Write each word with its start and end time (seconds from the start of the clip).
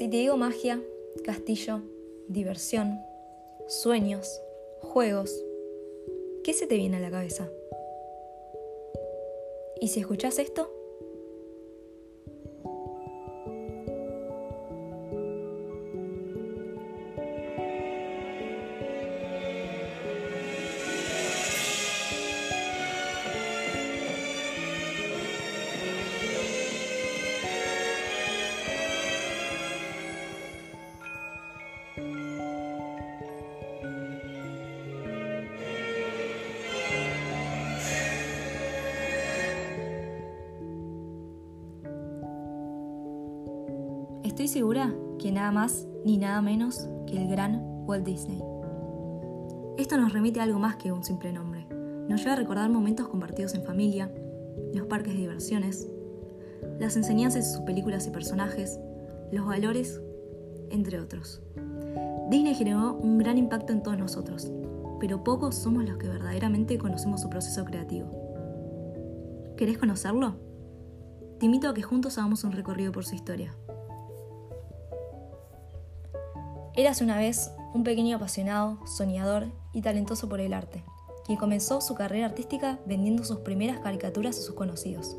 Si 0.00 0.08
te 0.08 0.16
digo 0.16 0.38
magia, 0.38 0.82
castillo, 1.26 1.82
diversión, 2.26 3.02
sueños, 3.68 4.40
juegos, 4.80 5.30
¿qué 6.42 6.54
se 6.54 6.66
te 6.66 6.76
viene 6.76 6.96
a 6.96 7.00
la 7.00 7.10
cabeza? 7.10 7.50
¿Y 9.78 9.88
si 9.88 10.00
escuchas 10.00 10.38
esto? 10.38 10.72
Estoy 44.40 44.48
segura 44.48 44.94
que 45.18 45.32
nada 45.32 45.50
más 45.50 45.86
ni 46.02 46.16
nada 46.16 46.40
menos 46.40 46.88
que 47.06 47.20
el 47.20 47.28
gran 47.28 47.60
Walt 47.86 48.06
Disney. 48.06 48.40
Esto 49.76 49.98
nos 49.98 50.14
remite 50.14 50.40
a 50.40 50.44
algo 50.44 50.58
más 50.58 50.76
que 50.76 50.92
un 50.92 51.04
simple 51.04 51.30
nombre. 51.30 51.66
Nos 52.08 52.20
lleva 52.20 52.32
a 52.32 52.36
recordar 52.36 52.70
momentos 52.70 53.08
compartidos 53.08 53.54
en 53.54 53.64
familia, 53.64 54.10
los 54.72 54.86
parques 54.86 55.12
de 55.12 55.20
diversiones, 55.20 55.86
las 56.78 56.96
enseñanzas 56.96 57.44
de 57.44 57.52
sus 57.54 57.60
películas 57.66 58.06
y 58.06 58.10
personajes, 58.10 58.80
los 59.30 59.44
valores, 59.44 60.00
entre 60.70 61.00
otros. 61.00 61.42
Disney 62.30 62.54
generó 62.54 62.94
un 62.94 63.18
gran 63.18 63.38
impacto 63.38 63.72
en 63.72 63.82
todos 63.82 63.98
nosotros, 63.98 64.52
pero 65.00 65.24
pocos 65.24 65.56
somos 65.56 65.84
los 65.84 65.98
que 65.98 66.06
verdaderamente 66.06 66.78
conocemos 66.78 67.22
su 67.22 67.28
proceso 67.28 67.64
creativo. 67.64 68.08
¿Querés 69.56 69.78
conocerlo? 69.78 70.36
Te 71.40 71.46
invito 71.46 71.68
a 71.68 71.74
que 71.74 71.82
juntos 71.82 72.18
hagamos 72.18 72.44
un 72.44 72.52
recorrido 72.52 72.92
por 72.92 73.04
su 73.04 73.16
historia. 73.16 73.52
Érase 76.76 77.02
una 77.02 77.18
vez 77.18 77.50
un 77.74 77.82
pequeño 77.82 78.14
apasionado, 78.14 78.78
soñador 78.86 79.48
y 79.72 79.82
talentoso 79.82 80.28
por 80.28 80.38
el 80.38 80.52
arte, 80.52 80.84
quien 81.26 81.36
comenzó 81.36 81.80
su 81.80 81.96
carrera 81.96 82.26
artística 82.26 82.78
vendiendo 82.86 83.24
sus 83.24 83.38
primeras 83.38 83.80
caricaturas 83.80 84.38
a 84.38 84.42
sus 84.42 84.54
conocidos. 84.54 85.16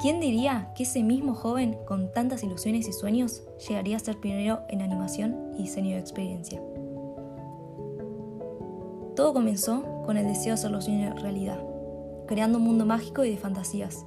¿Quién 0.00 0.20
diría 0.20 0.72
que 0.74 0.82
ese 0.82 1.02
mismo 1.02 1.34
joven, 1.34 1.78
con 1.86 2.12
tantas 2.12 2.42
ilusiones 2.42 2.88
y 2.88 2.92
sueños, 2.92 3.42
llegaría 3.66 3.96
a 3.96 4.00
ser 4.00 4.18
pionero 4.18 4.60
en 4.68 4.82
animación 4.82 5.52
y 5.54 5.62
diseño 5.62 5.94
de 5.94 6.00
experiencia? 6.00 6.62
Todo 9.14 9.32
comenzó 9.32 10.02
con 10.04 10.16
el 10.16 10.26
deseo 10.26 10.48
de 10.48 10.52
hacer 10.52 10.70
los 10.70 10.84
sueños 10.84 11.20
realidad, 11.22 11.58
creando 12.26 12.58
un 12.58 12.64
mundo 12.64 12.84
mágico 12.84 13.24
y 13.24 13.30
de 13.30 13.38
fantasías, 13.38 14.04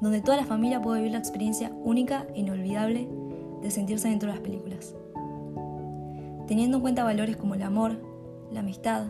donde 0.00 0.20
toda 0.20 0.36
la 0.36 0.46
familia 0.46 0.80
puede 0.80 0.98
vivir 1.00 1.12
la 1.12 1.18
experiencia 1.18 1.72
única 1.82 2.26
e 2.34 2.40
inolvidable 2.40 3.08
de 3.60 3.70
sentirse 3.70 4.08
dentro 4.08 4.28
de 4.28 4.34
las 4.34 4.42
películas 4.42 4.94
teniendo 6.52 6.76
en 6.76 6.82
cuenta 6.82 7.02
valores 7.02 7.38
como 7.38 7.54
el 7.54 7.62
amor, 7.62 7.98
la 8.50 8.60
amistad, 8.60 9.06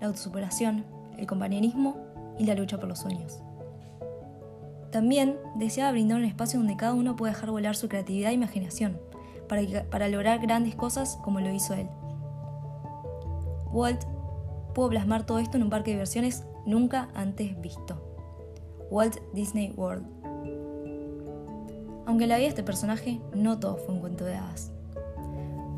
la 0.00 0.06
autosuperación, 0.06 0.84
el 1.18 1.26
compañerismo 1.26 1.96
y 2.38 2.44
la 2.44 2.54
lucha 2.54 2.78
por 2.78 2.88
los 2.88 3.00
sueños. 3.00 3.42
También 4.94 5.40
deseaba 5.56 5.90
brindar 5.90 6.18
un 6.18 6.24
espacio 6.24 6.60
donde 6.60 6.76
cada 6.76 6.94
uno 6.94 7.16
pueda 7.16 7.32
dejar 7.32 7.50
volar 7.50 7.74
su 7.74 7.88
creatividad 7.88 8.30
e 8.30 8.34
imaginación 8.34 9.00
para, 9.48 10.08
lograr 10.08 10.38
grandes 10.38 10.76
cosas 10.76 11.18
como 11.24 11.40
lo 11.40 11.52
hizo 11.52 11.74
él. 11.74 11.88
Walt 13.72 14.04
pudo 14.72 14.90
plasmar 14.90 15.26
todo 15.26 15.40
esto 15.40 15.56
en 15.56 15.64
un 15.64 15.70
parque 15.70 15.90
de 15.90 15.96
diversiones 15.96 16.44
nunca 16.64 17.08
antes 17.12 17.60
visto. 17.60 18.00
Walt 18.88 19.16
Disney 19.32 19.72
World. 19.76 20.06
Aunque 22.06 22.28
la 22.28 22.36
vida 22.36 22.44
de 22.44 22.50
este 22.50 22.62
personaje 22.62 23.20
no 23.34 23.58
todo 23.58 23.78
fue 23.78 23.96
un 23.96 24.00
cuento 24.00 24.24
de 24.24 24.36
hadas. 24.36 24.70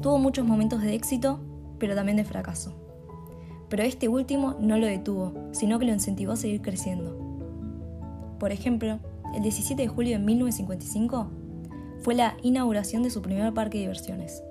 Tuvo 0.03 0.19
muchos 0.19 0.45
momentos 0.45 0.83
de 0.83 0.95
éxito, 0.95 1.41
pero 1.79 1.95
también 1.95 2.19
de 2.19 2.27
fracaso. 2.27 2.75
Pero 3.71 3.83
este 3.83 4.09
último 4.09 4.57
no 4.61 4.77
lo 4.77 4.87
detuvo, 4.87 5.33
sino 5.53 5.79
que 5.79 5.87
lo 5.87 5.95
incentivó 5.95 6.33
a 6.33 6.37
seguir 6.37 6.61
creciendo. 6.61 7.26
Por 8.39 8.53
ejemplo, 8.53 8.99
el 9.35 9.43
17 9.43 9.81
de 9.81 9.89
julio 9.89 10.19
de 10.19 10.25
1955 10.25 11.31
fue 12.01 12.15
la 12.15 12.37
inauguración 12.43 13.03
de 13.03 13.11
su 13.11 13.23
primer 13.23 13.53
parque 13.55 13.79
de 13.79 13.83
diversiones. 13.83 14.43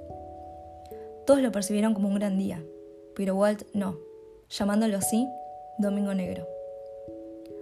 Todos 1.25 1.41
lo 1.41 1.51
percibieron 1.51 1.94
como 1.94 2.07
un 2.07 2.16
gran 2.16 2.38
día, 2.38 2.63
pero 3.16 3.35
Walt 3.35 3.63
no, 3.74 3.97
llamándolo 4.50 4.97
así 4.97 5.28
Domingo 5.78 6.13
Negro. 6.13 6.47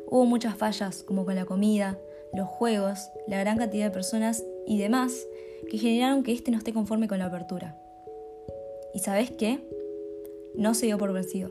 Hubo 0.07 0.25
muchas 0.25 0.55
fallas, 0.55 1.03
como 1.03 1.25
con 1.25 1.35
la 1.35 1.45
comida, 1.45 1.97
los 2.33 2.47
juegos, 2.47 3.09
la 3.27 3.39
gran 3.39 3.57
cantidad 3.57 3.85
de 3.85 3.91
personas 3.91 4.43
y 4.67 4.77
demás 4.77 5.25
que 5.69 5.77
generaron 5.77 6.23
que 6.23 6.33
éste 6.33 6.51
no 6.51 6.57
esté 6.57 6.73
conforme 6.73 7.07
con 7.07 7.19
la 7.19 7.25
apertura. 7.25 7.77
¿Y 8.93 8.99
sabes 8.99 9.31
qué? 9.31 9.59
No 10.55 10.73
se 10.73 10.85
dio 10.85 10.97
por 10.97 11.13
vencido. 11.13 11.49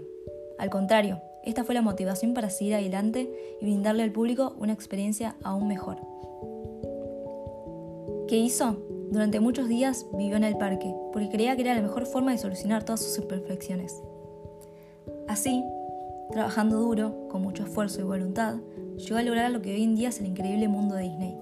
Al 0.59 0.71
contrario, 0.71 1.21
esta 1.45 1.65
fue 1.65 1.75
la 1.75 1.83
motivación 1.83 2.35
para 2.35 2.51
seguir 2.51 2.75
adelante 2.75 3.31
y 3.61 3.65
brindarle 3.65 4.03
al 4.03 4.13
público 4.13 4.55
una 4.59 4.73
experiencia 4.73 5.37
aún 5.43 5.67
mejor. 5.69 5.97
¿Qué 8.29 8.37
hizo? 8.37 8.77
Durante 9.11 9.41
muchos 9.41 9.69
días 9.69 10.07
vivió 10.15 10.37
en 10.37 10.45
el 10.45 10.57
parque, 10.57 10.95
porque 11.13 11.29
creía 11.29 11.55
que 11.55 11.63
era 11.63 11.75
la 11.75 11.83
mejor 11.83 12.07
forma 12.07 12.33
de 12.33 12.39
solucionar 12.39 12.85
todas 12.85 13.03
sus 13.03 13.19
imperfecciones. 13.19 14.03
Así, 15.29 15.63
trabajando 16.31 16.79
duro, 16.79 17.29
con 17.29 17.43
mucho 17.43 17.65
esfuerzo 17.65 18.01
y 18.01 18.05
voluntad, 18.05 18.57
llegó 18.97 19.17
a 19.17 19.23
lograr 19.23 19.51
lo 19.51 19.61
que 19.61 19.75
hoy 19.75 19.83
en 19.83 19.97
día 19.97 20.09
es 20.09 20.21
el 20.21 20.27
increíble 20.27 20.69
mundo 20.69 20.95
de 20.95 21.03
Disney. 21.03 21.37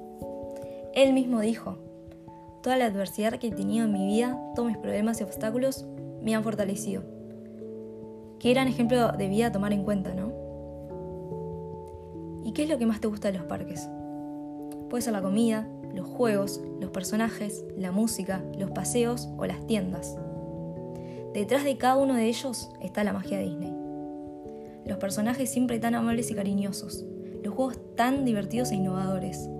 Él 0.94 1.12
mismo 1.12 1.40
dijo, 1.40 1.78
Toda 2.62 2.76
la 2.76 2.86
adversidad 2.86 3.38
que 3.38 3.48
he 3.48 3.52
tenido 3.52 3.86
en 3.86 3.92
mi 3.92 4.06
vida, 4.06 4.38
todos 4.54 4.68
mis 4.68 4.76
problemas 4.76 5.20
y 5.20 5.24
obstáculos, 5.24 5.86
me 6.20 6.34
han 6.34 6.42
fortalecido. 6.42 7.19
Qué 8.40 8.54
gran 8.54 8.68
ejemplo 8.68 9.12
de 9.12 9.28
vida 9.28 9.48
a 9.48 9.52
tomar 9.52 9.74
en 9.74 9.84
cuenta, 9.84 10.14
¿no? 10.14 10.32
¿Y 12.42 12.52
qué 12.52 12.62
es 12.62 12.70
lo 12.70 12.78
que 12.78 12.86
más 12.86 12.98
te 12.98 13.06
gusta 13.06 13.30
de 13.30 13.36
los 13.36 13.46
parques? 13.46 13.86
Puede 14.88 15.02
ser 15.02 15.12
la 15.12 15.20
comida, 15.20 15.68
los 15.94 16.08
juegos, 16.08 16.58
los 16.80 16.90
personajes, 16.90 17.66
la 17.76 17.92
música, 17.92 18.42
los 18.58 18.70
paseos 18.70 19.28
o 19.36 19.44
las 19.44 19.66
tiendas. 19.66 20.16
Detrás 21.34 21.64
de 21.64 21.76
cada 21.76 21.98
uno 21.98 22.14
de 22.14 22.28
ellos 22.28 22.70
está 22.80 23.04
la 23.04 23.12
magia 23.12 23.36
de 23.36 23.44
Disney. 23.44 23.74
Los 24.86 24.96
personajes 24.96 25.50
siempre 25.50 25.78
tan 25.78 25.94
amables 25.94 26.30
y 26.30 26.34
cariñosos, 26.34 27.04
los 27.44 27.54
juegos 27.54 27.78
tan 27.94 28.24
divertidos 28.24 28.70
e 28.70 28.76
innovadores, 28.76 29.50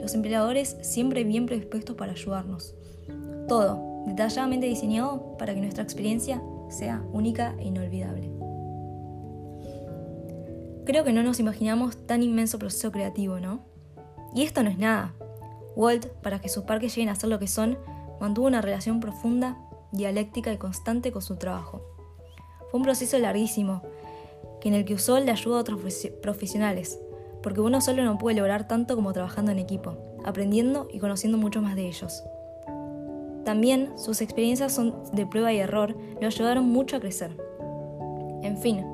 los 0.00 0.14
empleadores 0.14 0.76
siempre 0.82 1.24
bien 1.24 1.46
predispuestos 1.46 1.96
para 1.96 2.12
ayudarnos. 2.12 2.76
Todo 3.48 4.04
detalladamente 4.06 4.68
diseñado 4.68 5.36
para 5.38 5.54
que 5.54 5.60
nuestra 5.60 5.82
experiencia 5.82 6.40
sea 6.68 7.02
única 7.12 7.54
e 7.58 7.64
inolvidable. 7.64 8.30
Creo 10.84 11.04
que 11.04 11.12
no 11.12 11.22
nos 11.22 11.38
imaginamos 11.38 12.06
tan 12.06 12.22
inmenso 12.22 12.58
proceso 12.58 12.90
creativo, 12.90 13.40
¿no? 13.40 13.60
Y 14.34 14.42
esto 14.42 14.62
no 14.62 14.70
es 14.70 14.78
nada. 14.78 15.14
Walt, 15.76 16.06
para 16.22 16.40
que 16.40 16.48
sus 16.48 16.64
parques 16.64 16.94
lleguen 16.94 17.10
a 17.10 17.14
ser 17.14 17.28
lo 17.28 17.38
que 17.38 17.46
son, 17.46 17.78
mantuvo 18.20 18.46
una 18.46 18.62
relación 18.62 19.00
profunda, 19.00 19.58
dialéctica 19.92 20.52
y 20.52 20.56
constante 20.56 21.12
con 21.12 21.22
su 21.22 21.36
trabajo. 21.36 21.82
Fue 22.70 22.78
un 22.78 22.84
proceso 22.84 23.18
larguísimo, 23.18 23.82
que 24.60 24.68
en 24.68 24.74
el 24.74 24.84
que 24.84 24.94
usó 24.94 25.18
la 25.20 25.32
ayuda 25.32 25.56
de 25.56 25.60
otros 25.60 25.80
profesionales, 26.22 26.98
porque 27.42 27.60
uno 27.60 27.80
solo 27.80 28.02
no 28.04 28.18
puede 28.18 28.36
lograr 28.36 28.66
tanto 28.66 28.96
como 28.96 29.12
trabajando 29.12 29.52
en 29.52 29.58
equipo, 29.58 29.96
aprendiendo 30.24 30.88
y 30.90 30.98
conociendo 30.98 31.38
mucho 31.38 31.62
más 31.62 31.76
de 31.76 31.86
ellos. 31.86 32.22
También 33.48 33.94
sus 33.96 34.20
experiencias 34.20 34.74
son 34.74 34.94
de 35.10 35.24
prueba 35.24 35.50
y 35.54 35.56
error, 35.56 35.96
lo 36.20 36.26
ayudaron 36.26 36.68
mucho 36.68 36.96
a 36.96 37.00
crecer. 37.00 37.34
En 38.42 38.58
fin, 38.58 38.84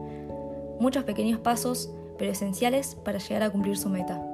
muchos 0.79 1.03
pequeños 1.03 1.41
pasos, 1.41 1.93
pero 2.19 2.31
esenciales 2.31 2.95
para 2.95 3.19
llegar 3.19 3.43
a 3.43 3.51
cumplir 3.51 3.77
su 3.77 3.89
meta. 3.89 4.25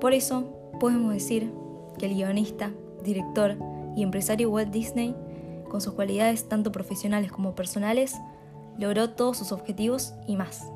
Por 0.00 0.12
eso, 0.12 0.72
podemos 0.80 1.14
decir 1.14 1.52
que 2.00 2.06
el 2.06 2.14
guionista, 2.14 2.72
director 3.04 3.56
y 3.94 4.02
empresario 4.02 4.50
Walt 4.50 4.72
Disney, 4.72 5.14
con 5.70 5.80
sus 5.80 5.94
cualidades 5.94 6.48
tanto 6.48 6.72
profesionales 6.72 7.30
como 7.30 7.54
personales, 7.54 8.16
logró 8.76 9.10
todos 9.10 9.38
sus 9.38 9.52
objetivos 9.52 10.14
y 10.26 10.34
más. 10.34 10.66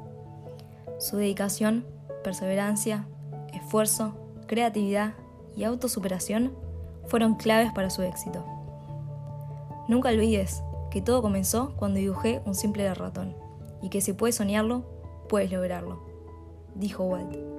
Su 1.01 1.17
dedicación 1.17 1.85
perseverancia, 2.23 3.09
esfuerzo, 3.53 4.15
creatividad 4.47 5.15
y 5.57 5.65
autosuperación 5.65 6.53
fueron 7.09 7.35
claves 7.35 7.73
para 7.73 7.91
su 7.91 8.03
éxito. 8.03 8.45
Nunca 9.89 10.09
olvides 10.09 10.63
que 10.91 11.01
todo 11.01 11.23
comenzó 11.23 11.75
cuando 11.77 11.99
dibujé 11.99 12.43
un 12.45 12.55
simple 12.55 12.93
ratón 12.95 13.37
y 13.83 13.89
que 13.89 14.01
si 14.01 14.13
puedes 14.13 14.37
soñarlo, 14.37 14.85
puedes 15.29 15.51
lograrlo, 15.53 16.01
dijo 16.75 17.05
Walt. 17.05 17.56